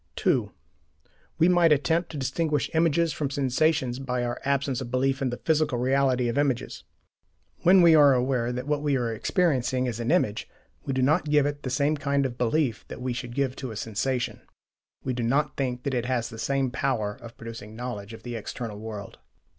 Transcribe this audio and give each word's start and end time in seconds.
(2) 0.15 0.51
We 1.37 1.47
might 1.47 1.71
attempt 1.71 2.09
to 2.09 2.17
distinguish 2.17 2.71
images 2.73 3.13
from 3.13 3.29
sensations 3.29 3.99
by 3.99 4.23
our 4.23 4.41
absence 4.43 4.81
of 4.81 4.89
belief 4.89 5.21
in 5.21 5.29
the 5.29 5.37
"physical 5.37 5.77
reality" 5.77 6.27
of 6.27 6.39
images. 6.39 6.83
When 7.59 7.83
we 7.83 7.93
are 7.93 8.15
aware 8.15 8.51
that 8.51 8.65
what 8.65 8.81
we 8.81 8.97
are 8.97 9.13
experiencing 9.13 9.85
is 9.85 9.99
an 9.99 10.09
image, 10.09 10.49
we 10.83 10.91
do 10.93 11.03
not 11.03 11.29
give 11.29 11.45
it 11.45 11.61
the 11.61 11.97
kind 11.99 12.25
of 12.25 12.35
belief 12.39 12.83
that 12.87 12.99
we 12.99 13.13
should 13.13 13.35
give 13.35 13.55
to 13.57 13.69
a 13.69 13.75
sensation: 13.75 14.41
we 15.03 15.13
do 15.13 15.21
not 15.21 15.55
think 15.55 15.83
that 15.83 15.93
it 15.93 16.07
has 16.07 16.29
the 16.29 16.39
same 16.39 16.71
power 16.71 17.13
of 17.21 17.37
producing 17.37 17.75
knowledge 17.75 18.13
of 18.13 18.23
the 18.23 18.35
"external 18.35 18.79
world." 18.79 19.19